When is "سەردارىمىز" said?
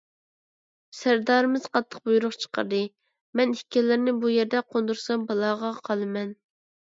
0.99-1.67